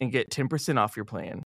[0.00, 1.42] and get 10% off your plan.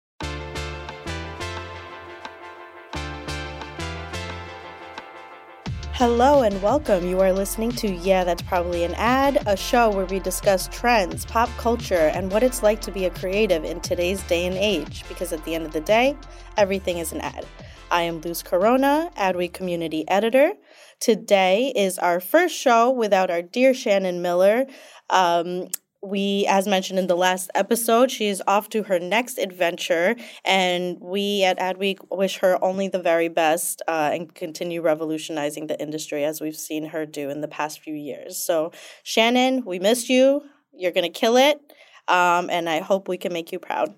[5.98, 7.08] Hello and welcome.
[7.08, 11.26] You are listening to Yeah, That's Probably an Ad, a show where we discuss trends,
[11.26, 15.02] pop culture, and what it's like to be a creative in today's day and age.
[15.08, 16.16] Because at the end of the day,
[16.56, 17.44] everything is an ad.
[17.90, 20.52] I am Luz Corona, Adweek community editor.
[21.00, 24.66] Today is our first show without our dear Shannon Miller.
[25.10, 25.66] Um,
[26.02, 30.98] we, as mentioned in the last episode, she is off to her next adventure, and
[31.00, 36.24] we at Adweek wish her only the very best uh, and continue revolutionizing the industry
[36.24, 38.36] as we've seen her do in the past few years.
[38.36, 38.70] So,
[39.02, 40.42] Shannon, we miss you.
[40.72, 41.60] You're going to kill it,
[42.06, 43.92] um, and I hope we can make you proud.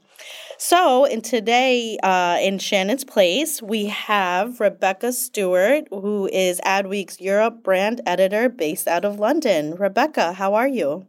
[0.56, 7.62] So, in today, uh, in Shannon's place, we have Rebecca Stewart, who is Adweek's Europe
[7.62, 9.74] brand editor based out of London.
[9.74, 11.06] Rebecca, how are you?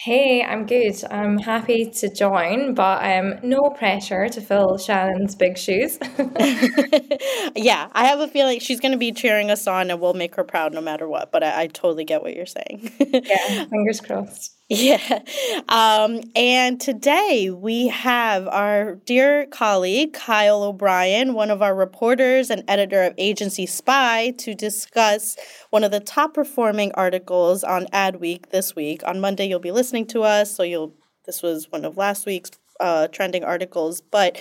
[0.00, 0.94] Hey, I'm good.
[1.10, 5.98] I'm happy to join, but um, no pressure to fill Shannon's big shoes.
[7.56, 10.36] yeah, I have a feeling she's going to be cheering us on and we'll make
[10.36, 12.92] her proud no matter what, but I, I totally get what you're saying.
[13.00, 14.58] yeah, fingers crossed.
[14.70, 15.22] Yeah.
[15.70, 22.62] Um, and today we have our dear colleague, Kyle O'Brien, one of our reporters and
[22.68, 25.38] editor of Agency Spy, to discuss
[25.70, 29.02] one of the top performing articles on Adweek this week.
[29.06, 30.94] On Monday, you'll be listening to us, so you'll
[31.24, 32.50] this was one of last week's
[32.80, 34.40] uh, trending articles, but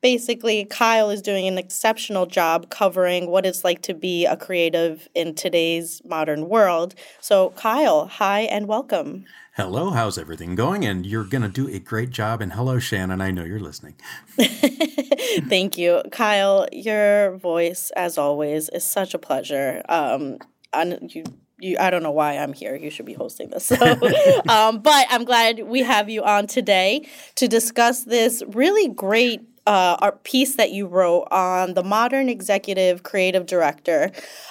[0.00, 5.08] basically Kyle is doing an exceptional job covering what it's like to be a creative
[5.14, 6.94] in today's modern world.
[7.20, 9.24] So Kyle, hi and welcome.
[9.54, 10.86] Hello, how's everything going?
[10.86, 12.40] And you're going to do a great job.
[12.40, 13.20] And hello, Shannon.
[13.20, 13.96] I know you're listening.
[14.38, 16.02] Thank you.
[16.10, 19.82] Kyle, your voice, as always, is such a pleasure.
[19.90, 20.38] Um,
[20.72, 21.24] and you
[21.62, 22.74] you, I don't know why I'm here.
[22.74, 23.64] You should be hosting this.
[23.64, 23.76] So,
[24.48, 27.06] um, but I'm glad we have you on today
[27.36, 33.46] to discuss this really great uh, piece that you wrote on the modern executive creative
[33.46, 34.10] director.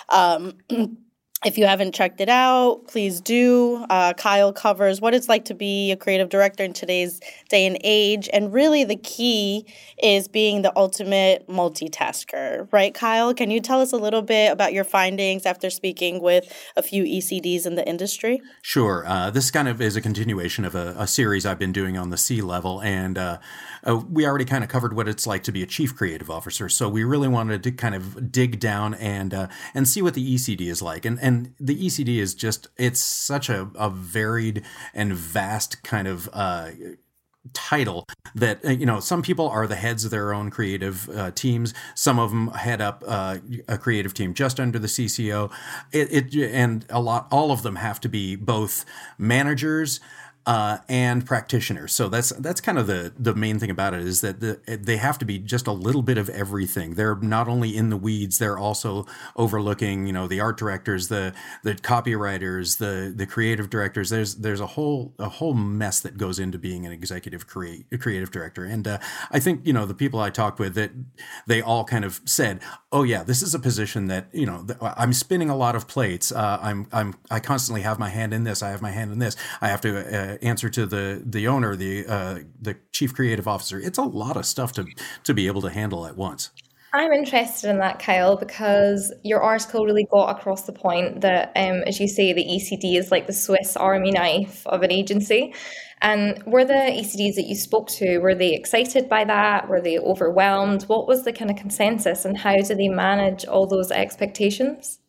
[0.09, 0.53] Um,
[1.43, 3.83] if you haven't checked it out, please do.
[3.89, 7.19] Uh, Kyle covers what it's like to be a creative director in today's
[7.49, 8.29] day and age.
[8.31, 9.65] And really, the key
[10.03, 13.33] is being the ultimate multitasker, right, Kyle?
[13.33, 17.03] Can you tell us a little bit about your findings after speaking with a few
[17.03, 18.39] ECDs in the industry?
[18.61, 19.03] Sure.
[19.07, 22.09] Uh, this kind of is a continuation of a, a, series I've been doing on
[22.09, 22.81] the C level.
[22.81, 23.39] And uh,
[23.85, 26.69] uh, we already kind of covered what it's like to be a chief creative officer.
[26.69, 30.35] So we really wanted to kind of dig down and uh, and see what the
[30.35, 31.03] ECD is like.
[31.03, 36.07] And, and and the ECD is just it's such a, a varied and vast kind
[36.07, 36.71] of uh,
[37.53, 38.05] title
[38.35, 41.73] that uh, you know some people are the heads of their own creative uh, teams.
[41.95, 43.37] Some of them head up uh,
[43.67, 45.51] a creative team just under the cco
[45.91, 48.85] it, it, and a lot all of them have to be both
[49.17, 49.99] managers
[50.45, 51.93] uh, and practitioners.
[51.93, 54.97] So that's that's kind of the the main thing about it is that the, they
[54.97, 56.95] have to be just a little bit of everything.
[56.95, 59.05] They're not only in the weeds, they're also
[59.35, 61.33] overlooking, you know, the art directors, the
[61.63, 64.09] the copywriters, the the creative directors.
[64.09, 68.31] There's there's a whole a whole mess that goes into being an executive create creative
[68.31, 68.65] director.
[68.65, 68.97] And uh,
[69.29, 70.91] I think you know the people I talked with that
[71.45, 72.61] they all kind of said,
[72.91, 76.31] oh yeah, this is a position that you know I'm spinning a lot of plates.
[76.31, 78.63] Uh, I'm I'm I constantly have my hand in this.
[78.63, 79.35] I have my hand in this.
[79.61, 80.30] I have to.
[80.41, 83.79] Answer to the the owner, the uh, the chief creative officer.
[83.79, 84.85] It's a lot of stuff to
[85.23, 86.51] to be able to handle at once.
[86.93, 91.83] I'm interested in that, Kyle, because your article really got across the point that, um,
[91.87, 95.53] as you say, the ECD is like the Swiss Army knife of an agency.
[96.01, 99.69] And were the ECDs that you spoke to, were they excited by that?
[99.69, 100.83] Were they overwhelmed?
[100.83, 104.99] What was the kind of consensus and how do they manage all those expectations?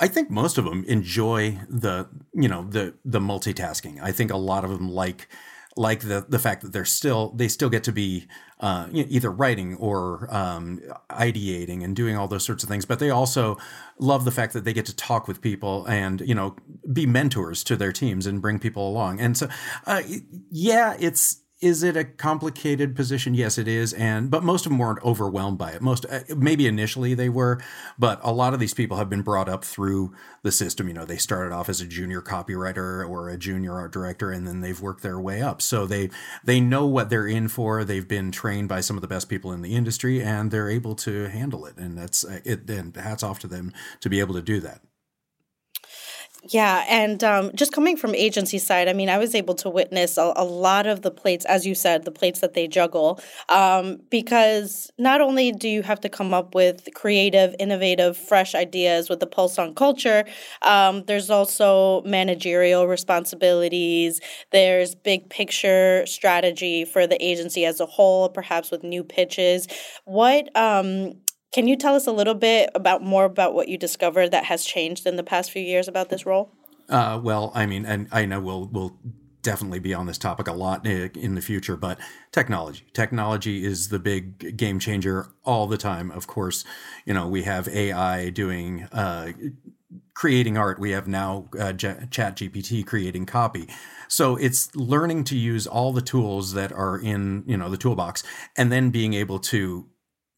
[0.00, 4.02] I think most of them enjoy the, you know, the the multitasking.
[4.02, 5.28] I think a lot of them like
[5.76, 8.26] like the the fact that they're still they still get to be
[8.60, 10.80] uh, either writing or um,
[11.10, 13.56] ideating and doing all those sorts of things, but they also
[13.98, 16.56] love the fact that they get to talk with people and you know
[16.92, 19.20] be mentors to their teams and bring people along.
[19.20, 19.48] And so,
[19.86, 20.02] uh,
[20.50, 23.34] yeah, it's is it a complicated position?
[23.34, 23.92] Yes, it is.
[23.92, 25.82] And but most of them weren't overwhelmed by it.
[25.82, 27.60] Most uh, maybe initially they were,
[27.98, 30.88] but a lot of these people have been brought up through the system.
[30.88, 34.46] You know, they started off as a junior copywriter or a junior art director, and
[34.46, 35.60] then they've worked their way up.
[35.60, 36.10] So they
[36.44, 37.84] they know what they're in for.
[37.84, 40.94] They've been trained by some of the best people in the industry, and they're able
[40.96, 41.76] to handle it.
[41.76, 42.68] And that's uh, it.
[42.70, 44.80] And hats off to them to be able to do that.
[46.48, 50.16] Yeah, and um, just coming from agency side, I mean, I was able to witness
[50.16, 53.20] a, a lot of the plates, as you said, the plates that they juggle,
[53.50, 59.10] um, because not only do you have to come up with creative, innovative, fresh ideas
[59.10, 60.24] with the pulse on culture,
[60.62, 64.18] um, there's also managerial responsibilities.
[64.50, 69.68] There's big picture strategy for the agency as a whole, perhaps with new pitches.
[70.06, 71.12] What um,
[71.52, 74.64] can you tell us a little bit about more about what you discovered that has
[74.64, 76.52] changed in the past few years about this role?
[76.88, 78.98] Uh, well, I mean, and I know we'll we'll
[79.42, 81.98] definitely be on this topic a lot in the future, but
[82.32, 82.84] technology.
[82.92, 86.10] Technology is the big game changer all the time.
[86.10, 86.64] Of course,
[87.04, 89.32] you know, we have AI doing, uh,
[90.14, 90.78] creating art.
[90.78, 93.68] We have now uh, Chat GPT creating copy.
[94.08, 98.22] So it's learning to use all the tools that are in, you know, the toolbox
[98.56, 99.88] and then being able to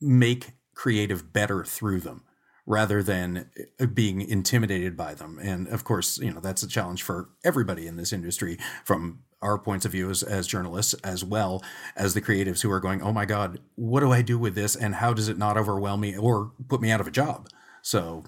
[0.00, 2.22] make creative better through them
[2.66, 5.38] rather than uh, being intimidated by them.
[5.42, 9.58] And of course, you know, that's a challenge for everybody in this industry from our
[9.58, 11.62] points of view as, as journalists, as well
[11.96, 14.76] as the creatives who are going, oh my God, what do I do with this?
[14.76, 17.48] And how does it not overwhelm me or put me out of a job?
[17.82, 18.22] So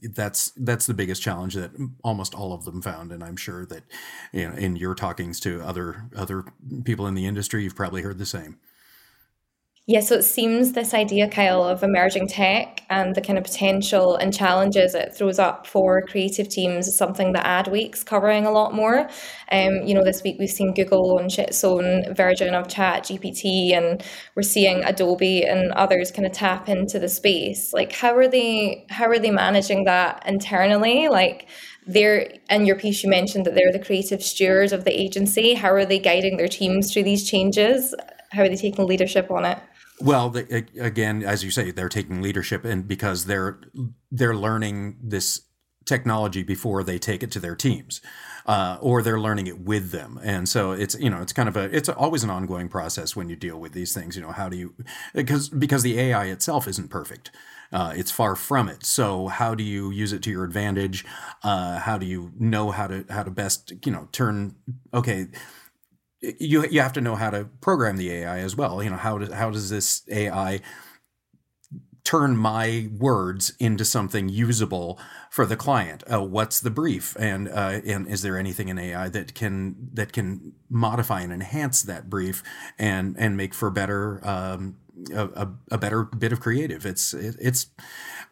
[0.00, 1.72] that's that's the biggest challenge that
[2.04, 3.82] almost all of them found, and I'm sure that
[4.32, 6.44] you know in your talkings to other other
[6.84, 8.58] people in the industry, you've probably heard the same.
[9.88, 14.14] Yeah, so it seems this idea, Kyle, of emerging tech and the kind of potential
[14.14, 18.74] and challenges it throws up for creative teams is something that Adweek's covering a lot
[18.74, 19.08] more.
[19.50, 23.72] Um, you know, this week we've seen Google launch its own version of Chat GPT,
[23.72, 24.00] and
[24.36, 27.72] we're seeing Adobe and others kind of tap into the space.
[27.72, 28.86] Like, how are they?
[28.88, 31.08] How are they managing that internally?
[31.08, 31.48] Like,
[31.88, 35.68] they're in your piece you mentioned that they're the creative stewards of the agency how
[35.72, 37.92] are they guiding their teams through these changes
[38.30, 39.58] how are they taking leadership on it
[40.02, 43.60] well, again, as you say, they're taking leadership, and because they're
[44.10, 45.42] they're learning this
[45.84, 48.00] technology before they take it to their teams,
[48.46, 51.56] uh, or they're learning it with them, and so it's you know it's kind of
[51.56, 54.16] a it's always an ongoing process when you deal with these things.
[54.16, 54.74] You know how do you
[55.14, 57.30] because because the AI itself isn't perfect.
[57.72, 58.84] Uh, it's far from it.
[58.84, 61.06] So how do you use it to your advantage?
[61.42, 64.56] Uh, how do you know how to how to best you know turn
[64.92, 65.28] okay
[66.22, 68.82] you you have to know how to program the AI as well.
[68.82, 70.60] You know how does how does this AI
[72.04, 74.98] turn my words into something usable
[75.30, 76.02] for the client?
[76.12, 80.12] Uh, what's the brief, and uh, and is there anything in AI that can that
[80.12, 82.42] can modify and enhance that brief
[82.78, 84.76] and and make for better um,
[85.14, 86.86] a, a, better bit of creative?
[86.86, 87.66] It's it, it's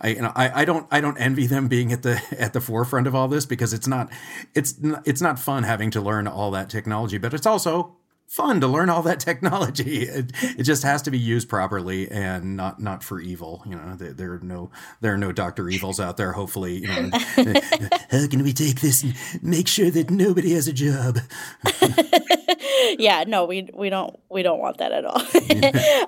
[0.01, 2.61] I you know I, I don't I don't envy them being at the at the
[2.61, 4.11] forefront of all this because it's not
[4.55, 7.97] it's it's not fun having to learn all that technology, but it's also
[8.31, 9.91] fun to learn all that technology.
[10.11, 13.63] It, it just has to be used properly and not not for evil.
[13.67, 14.71] You know, there, there, are no
[15.01, 16.33] there are no Doctor Evils out there.
[16.33, 17.11] Hopefully, you know,
[18.11, 21.19] how can we take this and make sure that nobody has a job?
[22.99, 25.21] yeah, no, we we don't we don't want that at all.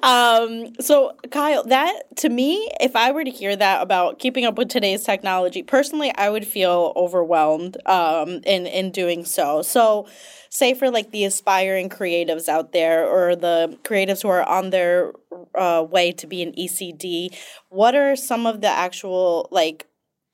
[0.02, 4.58] um, so Kyle, that to me, if I were to hear that about keeping up
[4.58, 9.62] with today's technology, personally, I would feel overwhelmed um, in in doing so.
[9.62, 10.06] So
[10.52, 15.12] say for like the aspiring creatives out there or the creatives who are on their
[15.54, 17.34] uh, way to be an ECD,
[17.70, 19.86] what are some of the actual like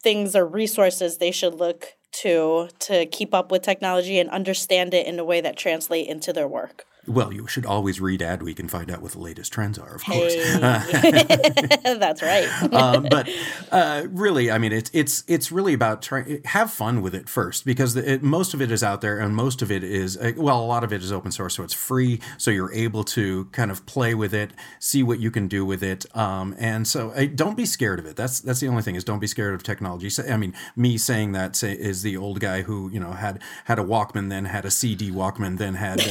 [0.02, 5.06] things or resources they should look to to keep up with technology and understand it
[5.06, 6.84] in a way that translate into their work?
[7.09, 10.05] Well, you should always read Adweek and find out what the latest trends are, of
[10.05, 10.35] course.
[10.59, 12.49] That's right.
[12.73, 13.29] um, but
[13.73, 17.65] uh, really, I mean, it's it's it's really about trying have fun with it first
[17.65, 20.61] because it, most of it is out there and most of it is uh, well,
[20.61, 23.71] a lot of it is open source, so it's free, so you're able to kind
[23.71, 27.27] of play with it, see what you can do with it, um, and so uh,
[27.35, 28.17] don't be scared of it.
[28.17, 30.11] That's that's the only thing is don't be scared of technology.
[30.29, 33.79] I mean, me saying that say, is the old guy who you know had had
[33.79, 36.05] a Walkman, then had a CD Walkman, then had uh,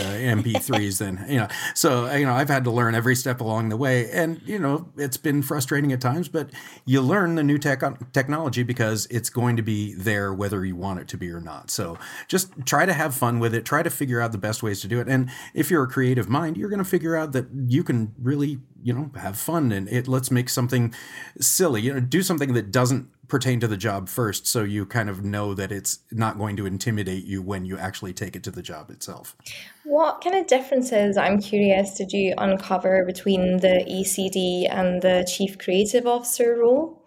[0.88, 1.48] MP3s, then you know.
[1.74, 4.90] So you know, I've had to learn every step along the way, and you know,
[4.98, 6.50] it's been frustrating at times, but
[6.86, 11.00] you learn the new tech technology because it's going to be there whether you want
[11.00, 11.70] it to be or not.
[11.70, 13.66] So just try to have fun with it.
[13.66, 15.08] Try to figure out the best ways to do it.
[15.08, 18.60] And if you're a creative mind, you're going to figure out that you can really
[18.84, 20.94] you know have fun and it let's make something
[21.42, 25.10] silly you know do something that doesn't pertain to the job first so you kind
[25.10, 28.52] of know that it's not going to intimidate you when you actually take it to
[28.52, 29.36] the job itself.
[29.84, 35.58] What kind of differences i'm curious did you uncover between the ecd and the chief
[35.58, 37.04] creative officer role?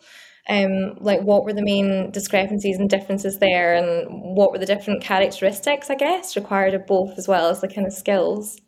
[0.49, 5.03] Um, like what were the main discrepancies and differences there and what were the different
[5.03, 8.59] characteristics i guess required of both as well as the kind of skills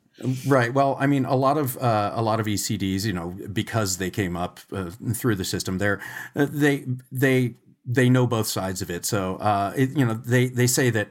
[0.46, 0.72] Right.
[0.72, 4.10] Well, I mean, a lot of uh, a lot of ECDs, you know, because they
[4.10, 6.00] came up uh, through the system, they're
[6.36, 7.54] uh, they they
[7.84, 9.04] they know both sides of it.
[9.06, 11.08] So, uh, it, you know, they they say that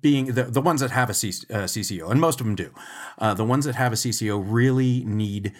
[0.00, 2.72] being the, the ones that have a C, uh, CCO, and most of them do,
[3.18, 5.52] uh, the ones that have a CCO really need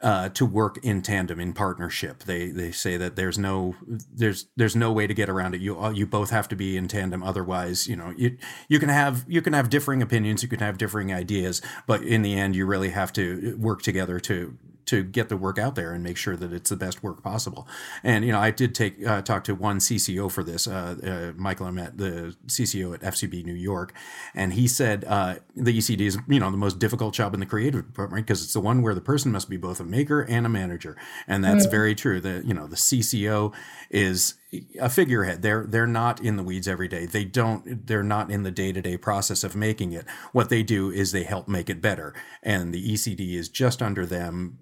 [0.00, 2.24] uh, to work in tandem in partnership.
[2.24, 5.60] They they say that there's no there's there's no way to get around it.
[5.60, 7.22] You you both have to be in tandem.
[7.22, 8.36] Otherwise, you know you
[8.68, 10.42] you can have you can have differing opinions.
[10.42, 14.20] You can have differing ideas, but in the end, you really have to work together
[14.20, 14.56] to
[14.88, 17.68] to get the work out there and make sure that it's the best work possible.
[18.02, 20.96] And you know, I did take uh, talk to one CCO for this, uh,
[21.36, 23.92] uh, Michael Aimette, the CCO at FCB New York,
[24.34, 27.46] and he said uh, the ECD is you know the most difficult job in the
[27.46, 30.46] creative department because it's the one where the person must be both a maker and
[30.46, 31.70] a manager, and that's mm.
[31.70, 32.20] very true.
[32.20, 33.52] That you know the CCO
[33.90, 34.34] is
[34.80, 35.42] a figurehead.
[35.42, 37.04] They're they're not in the weeds every day.
[37.04, 37.86] They don't.
[37.86, 40.06] They're not in the day to day process of making it.
[40.32, 44.06] What they do is they help make it better, and the ECD is just under
[44.06, 44.58] them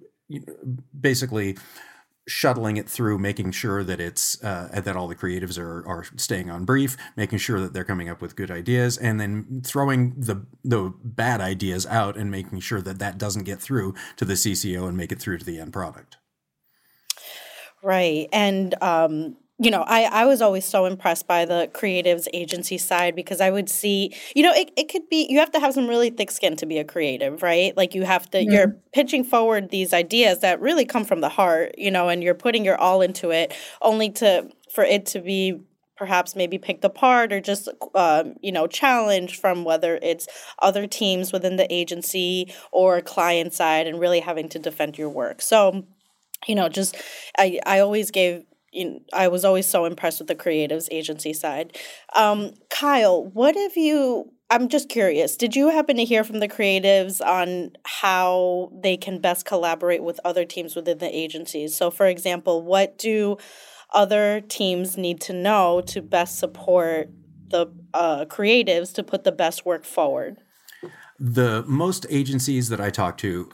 [0.99, 1.57] basically
[2.29, 6.51] shuttling it through, making sure that it's uh, that all the creatives are are staying
[6.51, 10.47] on brief, making sure that they're coming up with good ideas, and then throwing the
[10.65, 14.89] the bad ideas out and making sure that that doesn't get through to the CCO
[14.89, 16.17] and make it through to the end product.
[17.83, 22.77] Right, and um, you know, I, I was always so impressed by the creatives agency
[22.77, 25.73] side because I would see, you know, it, it could be, you have to have
[25.73, 27.75] some really thick skin to be a creative, right?
[27.75, 28.53] Like you have to, mm-hmm.
[28.53, 32.35] you're pitching forward these ideas that really come from the heart, you know, and you're
[32.35, 35.63] putting your all into it only to, for it to be
[35.97, 40.29] perhaps maybe picked apart or just um, you know challenged from whether it's
[40.61, 45.41] other teams within the agency or client side and really having to defend your work
[45.41, 45.87] so
[46.47, 46.97] you know just
[47.39, 48.45] i i always gave
[49.13, 51.77] I was always so impressed with the creatives agency side.
[52.15, 54.33] Um, Kyle, what have you?
[54.49, 55.37] I'm just curious.
[55.37, 60.21] Did you happen to hear from the creatives on how they can best collaborate with
[60.25, 61.75] other teams within the agencies?
[61.75, 63.39] So, for example, what do
[63.93, 67.11] other teams need to know to best support
[67.49, 70.39] the uh, creatives to put the best work forward?
[71.19, 73.51] The most agencies that I talk to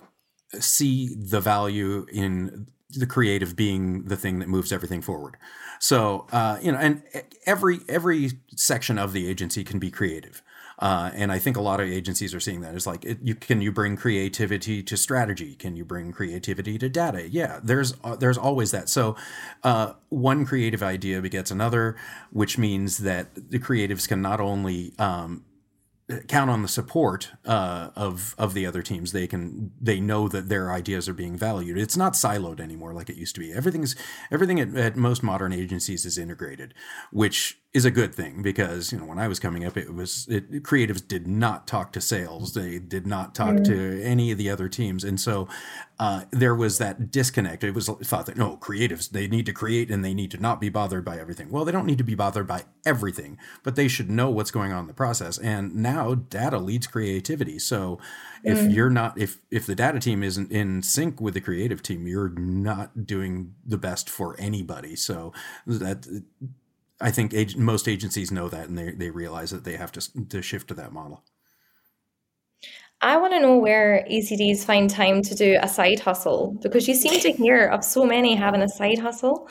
[0.59, 5.37] see the value in the creative being the thing that moves everything forward.
[5.79, 7.03] So uh, you know, and
[7.47, 10.43] every every section of the agency can be creative.
[10.79, 12.75] Uh, and I think a lot of agencies are seeing that.
[12.75, 15.55] It's like, it, you can you bring creativity to strategy?
[15.55, 17.29] Can you bring creativity to data?
[17.29, 18.89] Yeah, there's uh, there's always that.
[18.89, 19.15] So,
[19.63, 21.97] uh, one creative idea begets another,
[22.33, 25.45] which means that the creatives can not only um,
[26.21, 29.13] count on the support uh, of of the other teams.
[29.13, 31.79] They can they know that their ideas are being valued.
[31.79, 33.53] It's not siloed anymore like it used to be.
[33.53, 33.97] Everything's
[34.31, 36.75] everything at, at most modern agencies is integrated,
[37.11, 40.27] which is a good thing because you know when I was coming up, it was
[40.29, 42.53] it, creatives did not talk to sales.
[42.53, 43.65] They did not talk mm.
[43.65, 45.49] to any of the other teams, and so
[45.99, 47.65] uh, there was that disconnect.
[47.65, 50.61] It was thought that no creatives they need to create and they need to not
[50.61, 51.51] be bothered by everything.
[51.51, 54.73] Well, they don't need to be bothered by everything, but they should know what's going
[54.73, 55.39] on in the process.
[55.39, 57.59] And now data leads creativity.
[57.59, 57.99] So
[58.45, 58.75] if mm.
[58.75, 62.31] you're not if if the data team isn't in sync with the creative team, you're
[62.31, 64.95] not doing the best for anybody.
[64.95, 65.33] So
[65.67, 66.23] that
[67.03, 70.29] I think ag- most agencies know that and they, they realize that they have to,
[70.29, 71.25] to shift to that model.
[73.01, 76.95] I want to know where ECDs find time to do a side hustle because you
[76.95, 79.49] seem to hear of so many having a side hustle.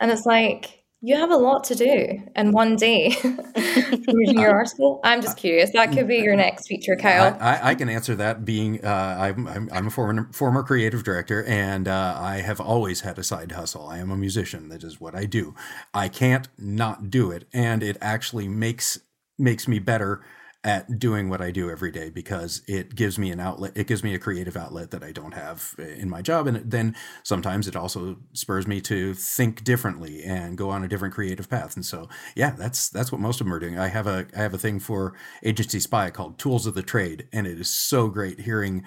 [0.00, 4.98] And it's like, You have a lot to do in one day reading your article.
[5.04, 5.70] I'm just curious.
[5.70, 7.38] That could be your next feature, Kyle.
[7.40, 8.44] I, I, I can answer that.
[8.44, 13.02] Being uh, I'm, I'm, I'm a former former creative director, and uh, I have always
[13.02, 13.86] had a side hustle.
[13.86, 14.68] I am a musician.
[14.68, 15.54] That is what I do.
[15.94, 18.98] I can't not do it, and it actually makes
[19.38, 20.24] makes me better
[20.66, 23.72] at doing what I do every day because it gives me an outlet.
[23.76, 26.48] It gives me a creative outlet that I don't have in my job.
[26.48, 31.14] And then sometimes it also spurs me to think differently and go on a different
[31.14, 31.76] creative path.
[31.76, 33.78] And so, yeah, that's, that's what most of them are doing.
[33.78, 37.28] I have a, I have a thing for agency spy called tools of the trade.
[37.32, 38.82] And it is so great hearing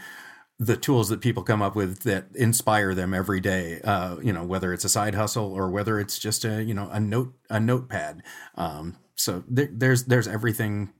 [0.59, 3.79] the tools that people come up with that inspire them every day.
[3.85, 6.89] Uh, you know, whether it's a side hustle or whether it's just a, you know,
[6.91, 8.21] a note, a notepad.
[8.55, 10.91] Um, so there, there's, there's everything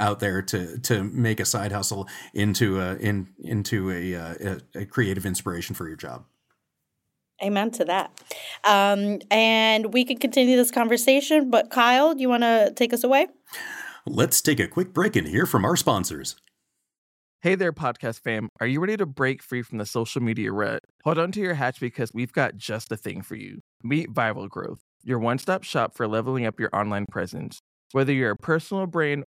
[0.00, 4.84] out there to to make a side hustle into a in into a, a, a
[4.86, 6.24] creative inspiration for your job.
[7.42, 8.10] Amen to that.
[8.64, 13.02] Um, and we can continue this conversation, but Kyle, do you want to take us
[13.02, 13.28] away?
[14.06, 16.36] Let's take a quick break and hear from our sponsors.
[17.42, 18.50] Hey there, podcast fam.
[18.60, 20.82] Are you ready to break free from the social media rut?
[21.04, 23.60] Hold on to your hatch because we've got just the thing for you.
[23.82, 27.58] Meet Viral Growth, your one stop shop for leveling up your online presence.
[27.92, 29.24] Whether you're a personal brand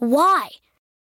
[0.00, 0.50] Why?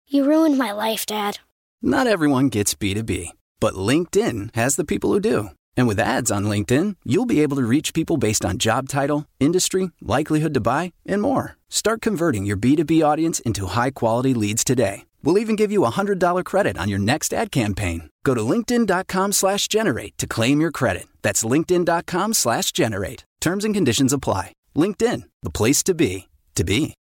[0.07, 1.39] You ruined my life, Dad.
[1.81, 5.49] Not everyone gets B2B, but LinkedIn has the people who do.
[5.75, 9.25] And with ads on LinkedIn, you'll be able to reach people based on job title,
[9.41, 11.57] industry, likelihood to buy, and more.
[11.67, 15.03] Start converting your B2B audience into high quality leads today.
[15.21, 18.09] We'll even give you a $100 credit on your next ad campaign.
[18.23, 21.07] Go to linkedin.com slash generate to claim your credit.
[21.23, 23.25] That's linkedin.com slash generate.
[23.41, 24.53] Terms and conditions apply.
[24.77, 26.93] LinkedIn, the place to be, to be.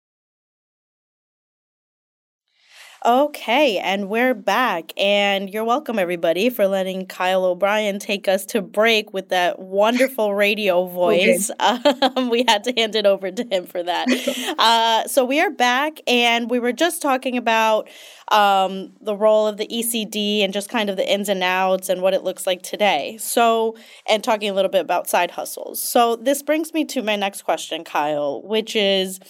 [3.07, 4.93] Okay, and we're back.
[4.97, 10.35] And you're welcome, everybody, for letting Kyle O'Brien take us to break with that wonderful
[10.35, 11.51] radio voice.
[11.61, 11.93] Okay.
[12.17, 14.09] Um, we had to hand it over to him for that.
[14.59, 17.89] uh, so we are back, and we were just talking about
[18.33, 22.03] um, the role of the ECD and just kind of the ins and outs and
[22.03, 23.19] what it looks like today.
[23.21, 23.77] So,
[24.09, 25.81] and talking a little bit about side hustles.
[25.81, 29.21] So, this brings me to my next question, Kyle, which is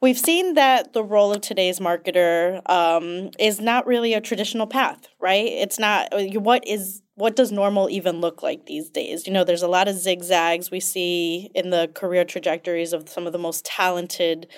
[0.00, 5.08] we've seen that the role of today's marketer um, is not really a traditional path,
[5.20, 5.46] right?
[5.46, 9.26] It's not uh, what is what does normal even look like these days?
[9.26, 13.26] You know, there's a lot of zigzags we see in the career trajectories of some
[13.26, 14.48] of the most talented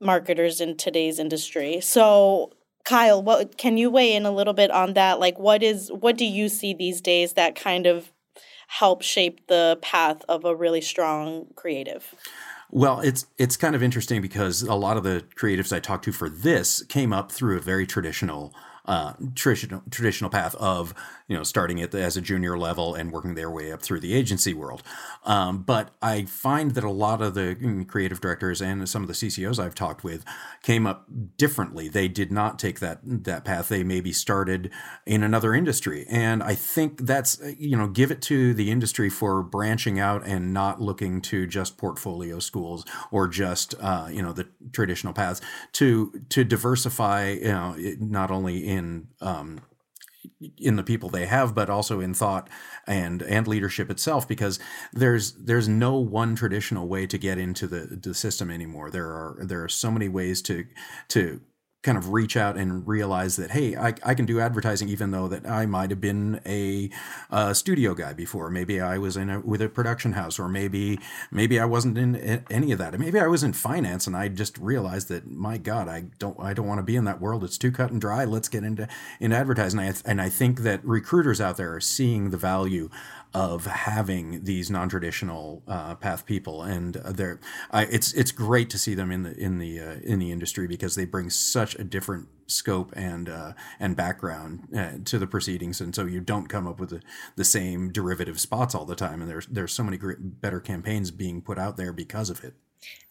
[0.00, 1.80] marketers in today's industry.
[1.80, 2.52] So,
[2.84, 5.20] Kyle, what can you weigh in a little bit on that?
[5.20, 8.10] Like what is what do you see these days that kind of
[8.68, 12.14] help shape the path of a really strong creative?
[12.72, 16.12] Well, it's it's kind of interesting because a lot of the creatives I talked to
[16.12, 18.54] for this came up through a very traditional
[18.90, 20.92] uh, traditional traditional path of
[21.28, 24.00] you know starting at the, as a junior level and working their way up through
[24.00, 24.82] the agency world.
[25.24, 29.06] Um, but I find that a lot of the mm, creative directors and some of
[29.06, 30.24] the CCOs I've talked with
[30.64, 31.06] came up
[31.38, 31.86] differently.
[31.86, 33.68] They did not take that that path.
[33.68, 34.72] They maybe started
[35.06, 39.44] in another industry, and I think that's you know give it to the industry for
[39.44, 44.48] branching out and not looking to just portfolio schools or just uh, you know the
[44.72, 45.40] traditional paths
[45.74, 48.79] to to diversify you know not only in
[49.20, 49.60] um,
[50.58, 52.48] in the people they have, but also in thought
[52.86, 54.58] and and leadership itself, because
[54.92, 58.90] there's there's no one traditional way to get into the the system anymore.
[58.90, 60.64] There are there are so many ways to
[61.08, 61.40] to
[61.82, 65.28] kind of reach out and realize that hey I, I can do advertising even though
[65.28, 66.90] that i might have been a,
[67.30, 68.50] a studio guy before.
[68.50, 70.98] Maybe i was in a, with a production house or maybe
[71.30, 72.98] maybe i wasn't in any of that.
[72.98, 76.52] Maybe i was in finance and i just realized that my god i don't i
[76.52, 77.44] don't want to be in that world.
[77.44, 78.24] It's too cut and dry.
[78.24, 78.86] Let's get into
[79.18, 79.80] in advertising.
[79.80, 82.90] And I, and I think that recruiters out there are seeing the value
[83.32, 87.40] of having these non-traditional uh, path people, and they're
[87.72, 90.94] it's it's great to see them in the in the uh, in the industry because
[90.94, 95.94] they bring such a different scope and uh, and background uh, to the proceedings, and
[95.94, 97.00] so you don't come up with the,
[97.36, 99.20] the same derivative spots all the time.
[99.20, 102.54] And there's there's so many great, better campaigns being put out there because of it.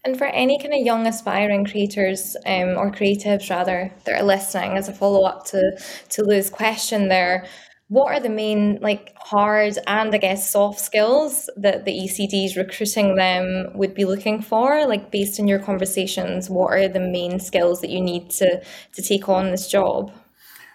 [0.04, 4.72] And for any kind of young aspiring creators um, or creatives rather that are listening,
[4.78, 5.80] as a follow up to
[6.10, 7.46] to Lou's question there,
[7.90, 13.16] what are the main like hard and I guess soft skills that the ECDs recruiting
[13.16, 14.88] them would be looking for?
[14.88, 18.62] Like based on your conversations, what are the main skills that you need to
[18.94, 20.12] to take on this job?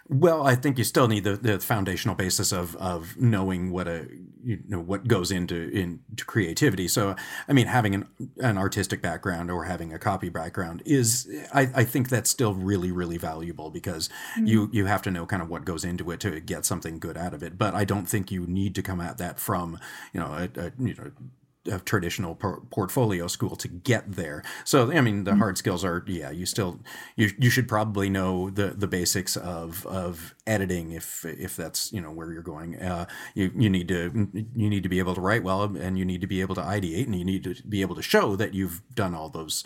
[0.08, 4.06] Well, I think you still need the, the foundational basis of of knowing what a
[4.44, 6.88] you know what goes into into creativity.
[6.88, 7.16] So,
[7.48, 11.84] I mean, having an an artistic background or having a copy background is, I, I
[11.84, 14.46] think that's still really really valuable because mm-hmm.
[14.46, 17.16] you you have to know kind of what goes into it to get something good
[17.16, 17.56] out of it.
[17.56, 19.78] But I don't think you need to come at that from
[20.12, 21.12] you know a, a you know
[21.70, 24.42] a traditional por- portfolio school to get there.
[24.64, 25.40] So I mean, the mm-hmm.
[25.40, 26.30] hard skills are yeah.
[26.30, 26.80] You still
[27.16, 32.00] you you should probably know the the basics of of editing if if that's you
[32.00, 32.76] know where you're going.
[32.76, 36.04] Uh, you you need to you need to be able to write well, and you
[36.04, 38.54] need to be able to ideate, and you need to be able to show that
[38.54, 39.64] you've done all those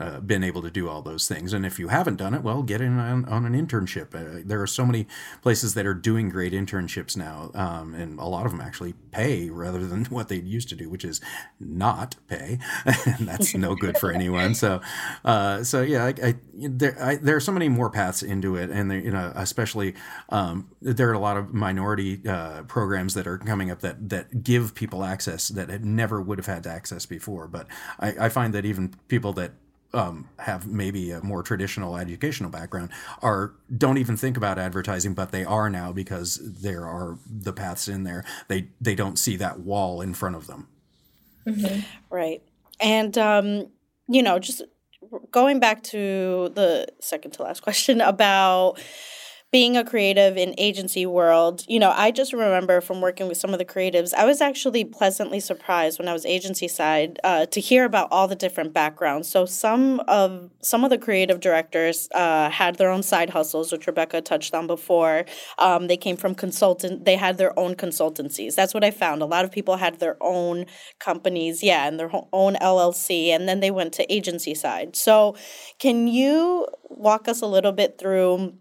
[0.00, 1.52] uh, been able to do all those things.
[1.52, 4.14] And if you haven't done it, well, get in on, on an internship.
[4.14, 5.06] Uh, there are so many
[5.42, 9.50] places that are doing great internships now, um, and a lot of them actually pay
[9.50, 11.20] rather than what they used to do, which is
[11.60, 12.58] not pay,
[13.04, 14.54] and that's no good for anyone.
[14.54, 14.80] So,
[15.22, 18.70] uh, so yeah, I, I, there I, there are so many more paths into it,
[18.70, 19.94] and you know, especially
[20.30, 24.42] um, there are a lot of minority uh, programs that are coming up that that
[24.42, 27.46] give people access that never would have had access before.
[27.46, 27.66] But
[27.98, 29.52] I, I find that even people that
[29.92, 32.90] um, have maybe a more traditional educational background
[33.22, 37.88] are don't even think about advertising, but they are now because there are the paths
[37.88, 38.24] in there.
[38.48, 40.68] They they don't see that wall in front of them.
[41.46, 41.80] Mm-hmm.
[42.10, 42.42] Right,
[42.80, 43.66] and um,
[44.08, 44.62] you know, just
[45.30, 48.80] going back to the second to last question about
[49.52, 53.52] being a creative in agency world, you know, I just remember from working with some
[53.52, 57.60] of the creatives, I was actually pleasantly surprised when I was agency side uh, to
[57.60, 59.28] hear about all the different backgrounds.
[59.28, 63.88] So some of some of the creative directors uh, had their own side hustles, which
[63.88, 65.24] Rebecca touched on before.
[65.58, 67.04] Um, they came from consultant.
[67.04, 68.54] They had their own consultancies.
[68.54, 69.20] That's what I found.
[69.20, 70.66] A lot of people had their own
[71.00, 74.94] companies, yeah, and their own LLC, and then they went to agency side.
[74.94, 75.34] So,
[75.80, 78.54] can you walk us a little bit through?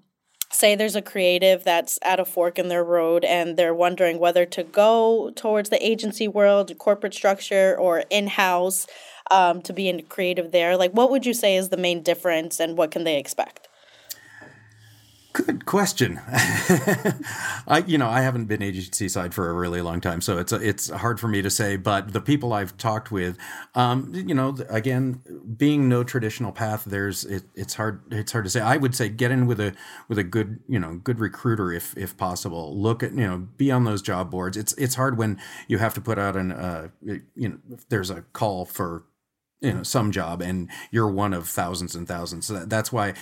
[0.51, 4.45] Say there's a creative that's at a fork in their road and they're wondering whether
[4.45, 8.87] to go towards the agency world, corporate structure, or in house
[9.31, 10.75] um, to be in creative there.
[10.77, 13.68] Like, what would you say is the main difference and what can they expect?
[15.31, 16.19] Good question.
[16.27, 20.51] I, you know, I haven't been agency side for a really long time, so it's
[20.51, 21.75] it's hard for me to say.
[21.75, 23.37] But the people I've talked with,
[23.75, 25.21] um, you know, again,
[25.55, 28.61] being no traditional path, there's it, it's hard it's hard to say.
[28.61, 29.75] I would say get in with a
[30.07, 32.75] with a good you know good recruiter if if possible.
[32.75, 34.57] Look at you know be on those job boards.
[34.57, 38.23] It's it's hard when you have to put out an uh, you know there's a
[38.33, 39.03] call for
[39.61, 43.13] you know some job and you're one of thousands and thousands so that, that's why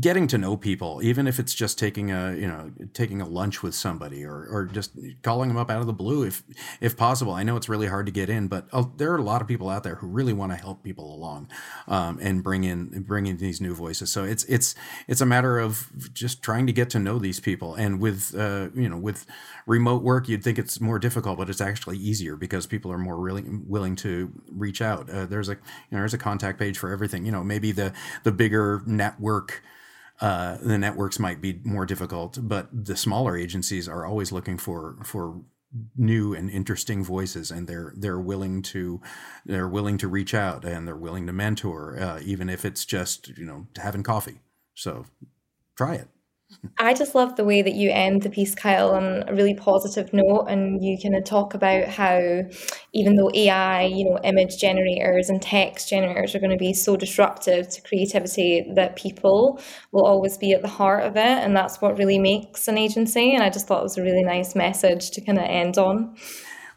[0.00, 3.62] getting to know people even if it's just taking a you know taking a lunch
[3.62, 6.42] with somebody or or just calling them up out of the blue if
[6.80, 7.32] if possible.
[7.32, 9.48] I know it's really hard to get in but uh, there are a lot of
[9.48, 11.48] people out there who really want to help people along
[11.86, 14.10] um, and bring in bring in these new voices.
[14.10, 14.74] So it's it's
[15.06, 17.74] it's a matter of just trying to get to know these people.
[17.74, 19.26] And with uh, you know with
[19.66, 23.18] remote work you'd think it's more difficult but it's actually easier because people are more
[23.18, 25.10] really willing to reach out.
[25.10, 25.58] Uh, there's a you
[25.92, 27.26] know there's a contact page for everything.
[27.26, 27.92] You know maybe the
[28.22, 29.62] the bigger network
[30.20, 34.96] uh, the networks might be more difficult, but the smaller agencies are always looking for
[35.04, 35.42] for
[35.96, 39.00] new and interesting voices, and they're they're willing to
[39.44, 43.36] they're willing to reach out and they're willing to mentor, uh, even if it's just
[43.36, 44.40] you know having coffee.
[44.74, 45.06] So
[45.76, 46.08] try it.
[46.78, 50.12] I just love the way that you end the piece, Kyle, on a really positive
[50.12, 52.42] note, and you kind of talk about how
[52.92, 56.96] even though AI, you know, image generators and text generators are going to be so
[56.96, 59.60] disruptive to creativity, that people
[59.92, 63.34] will always be at the heart of it, and that's what really makes an agency.
[63.34, 66.16] And I just thought it was a really nice message to kind of end on.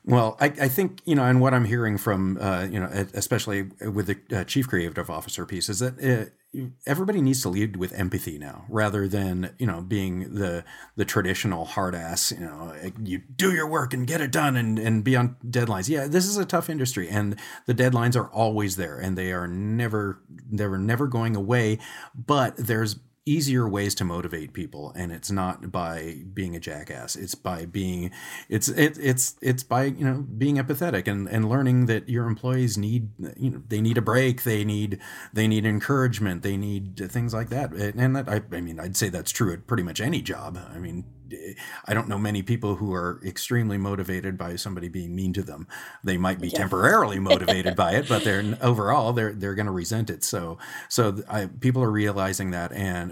[0.08, 3.64] Well, I, I, think you know, and what I'm hearing from uh, you know, especially
[3.82, 7.92] with the uh, chief creative officer piece, is that uh, everybody needs to lead with
[7.92, 10.64] empathy now, rather than you know being the
[10.96, 12.32] the traditional hard ass.
[12.32, 15.90] You know, you do your work and get it done and and be on deadlines.
[15.90, 19.46] Yeah, this is a tough industry, and the deadlines are always there, and they are
[19.46, 21.80] never never never going away.
[22.16, 22.96] But there's
[23.28, 27.16] easier ways to motivate people and it's not by being a jackass.
[27.16, 28.12] It's by being
[28.50, 32.78] it's it, it's it's by you know being empathetic and and learning that your employees
[32.78, 35.00] need you know they need a break they need
[35.34, 37.72] they need encouragement they need things like that.
[37.74, 40.58] And that I, I mean i'd say that's true at pretty much any job.
[40.74, 41.06] I mean
[41.86, 45.68] I don't know many people who are extremely motivated by somebody being mean to them.
[46.04, 46.60] They might be yeah.
[46.60, 50.24] temporarily motivated by it, but they're overall they're they're going to resent it.
[50.24, 50.58] So
[50.90, 53.12] so I, people are realizing that, and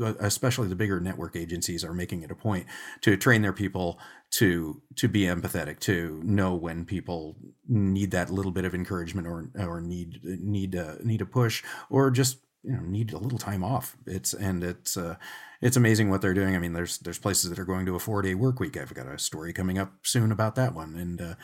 [0.00, 2.66] uh, especially the bigger network agencies are making it a point
[3.02, 3.98] to train their people
[4.32, 7.36] to to be empathetic, to know when people
[7.68, 12.10] need that little bit of encouragement or or need need a, need a push or
[12.10, 13.96] just you know need a little time off.
[14.06, 14.96] It's and it's.
[14.96, 15.16] Uh,
[15.62, 16.54] it's amazing what they're doing.
[16.54, 18.76] I mean, there's there's places that are going to a four day work week.
[18.76, 21.34] I've got a story coming up soon about that one, and uh,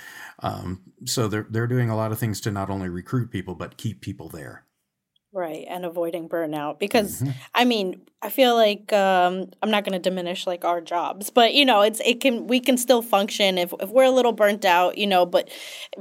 [0.40, 3.78] um, so they're they're doing a lot of things to not only recruit people but
[3.78, 4.64] keep people there.
[5.30, 7.30] Right, and avoiding burnout because mm-hmm.
[7.54, 11.52] I mean, I feel like um, I'm not going to diminish like our jobs, but
[11.52, 14.64] you know, it's it can we can still function if if we're a little burnt
[14.64, 15.26] out, you know.
[15.26, 15.50] But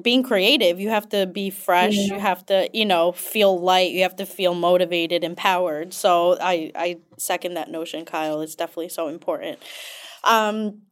[0.01, 2.13] being creative, you have to be fresh, yeah.
[2.13, 5.93] you have to you know feel light, you have to feel motivated, empowered.
[5.93, 8.39] So I I second that notion, Kyle.
[8.39, 9.59] It's definitely so important.
[10.23, 10.83] Um,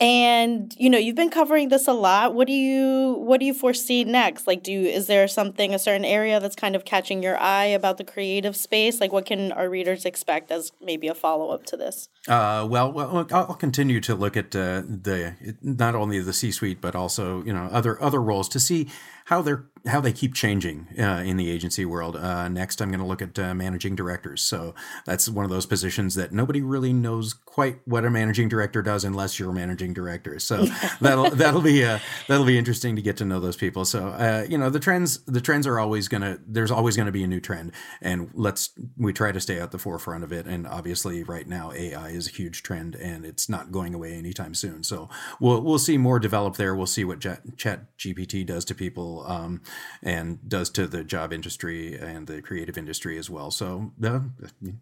[0.00, 2.34] and you know you've been covering this a lot.
[2.34, 4.46] What do you what do you foresee next?
[4.46, 7.66] Like do you is there something a certain area that's kind of catching your eye
[7.66, 9.00] about the creative space?
[9.00, 12.08] Like what can our readers expect as maybe a follow-up to this?
[12.28, 16.80] Uh, well, well i'll continue to look at uh, the not only the c suite
[16.80, 18.88] but also you know other other roles to see
[19.26, 22.16] how they're how they keep changing uh, in the agency world.
[22.16, 24.40] Uh, next, I'm going to look at uh, managing directors.
[24.40, 28.80] So that's one of those positions that nobody really knows quite what a managing director
[28.80, 30.38] does unless you're a managing director.
[30.38, 30.64] So
[31.00, 33.84] that'll that'll be uh, that'll be interesting to get to know those people.
[33.84, 37.06] So uh, you know the trends the trends are always going to there's always going
[37.06, 40.32] to be a new trend, and let's we try to stay at the forefront of
[40.32, 40.46] it.
[40.46, 44.54] And obviously, right now AI is a huge trend, and it's not going away anytime
[44.54, 44.82] soon.
[44.82, 46.74] So we'll we'll see more develop there.
[46.74, 49.24] We'll see what Chat GPT does to people.
[49.26, 49.60] Um,
[50.02, 53.50] and does to the job industry and the creative industry as well.
[53.50, 54.20] So uh,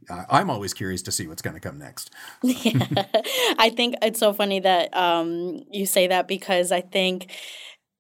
[0.09, 2.11] I'm always curious to see what's going to come next.
[2.43, 2.87] yeah.
[3.59, 7.31] I think it's so funny that um, you say that because I think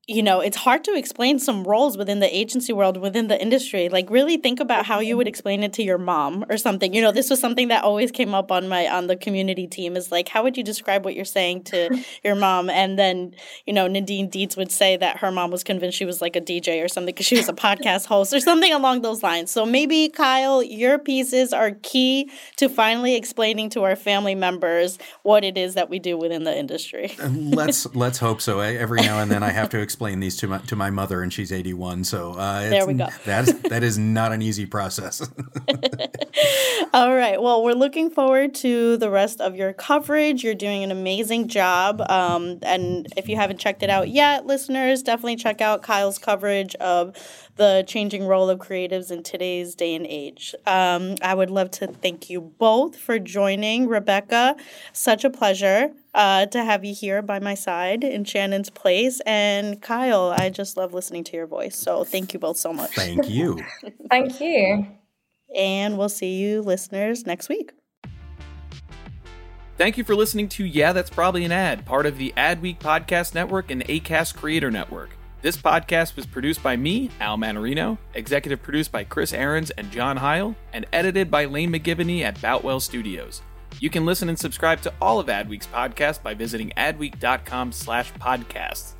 [0.08, 3.88] you know, it's hard to explain some roles within the agency world, within the industry.
[3.88, 5.28] Like, really think about how you would mm-hmm.
[5.28, 6.92] explain it to your mom or something.
[6.92, 9.96] You know, this was something that always came up on my on the community team.
[9.96, 12.68] Is like, how would you describe what you're saying to your mom?
[12.68, 16.20] And then, you know, Nadine Dietz would say that her mom was convinced she was
[16.20, 19.22] like a DJ or something because she was a podcast host or something along those
[19.22, 19.52] lines.
[19.52, 25.44] So maybe Kyle, your pieces are key to finally explaining to our family members what
[25.44, 27.14] it is that we do within the industry.
[27.22, 28.58] Um, let's let's hope so.
[28.58, 31.30] Every now and then, I have to explain these to my to my mother, and
[31.30, 32.02] she's eighty one.
[32.02, 33.08] So uh, there we go.
[33.26, 35.20] That's that is not an easy process.
[36.94, 37.40] All right.
[37.40, 40.44] Well, we're looking forward to the rest of your coverage.
[40.44, 42.02] You're doing an amazing job.
[42.02, 46.74] Um, and if you haven't checked it out yet, listeners, definitely check out Kyle's coverage
[46.74, 47.16] of
[47.56, 50.54] the changing role of creatives in today's day and age.
[50.66, 53.88] Um, I would love to thank you both for joining.
[53.88, 54.54] Rebecca,
[54.92, 59.20] such a pleasure uh, to have you here by my side in Shannon's place.
[59.24, 61.74] And Kyle, I just love listening to your voice.
[61.74, 62.94] So thank you both so much.
[62.94, 63.64] Thank you.
[64.10, 64.86] thank you.
[65.56, 67.72] And we'll see you listeners next week.
[69.78, 73.34] Thank you for listening to Yeah, That's Probably an Ad, part of the Adweek Podcast
[73.34, 75.10] Network and ACAST Creator Network.
[75.40, 80.18] This podcast was produced by me, Al Manarino, executive produced by Chris Ahrens and John
[80.18, 83.42] Heil, and edited by Lane McGivney at Boutwell Studios.
[83.80, 88.92] You can listen and subscribe to all of Adweek's podcasts by visiting adweek.com slash podcasts.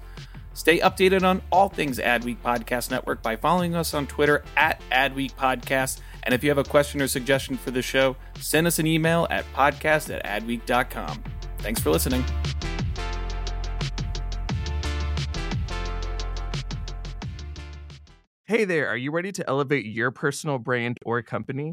[0.55, 5.35] Stay updated on all things Adweek Podcast Network by following us on Twitter at Adweek
[5.35, 6.01] Podcast.
[6.25, 9.27] And if you have a question or suggestion for the show, send us an email
[9.31, 11.23] at podcast at adweek.com.
[11.59, 12.25] Thanks for listening.
[18.45, 21.73] Hey there, are you ready to elevate your personal brand or company?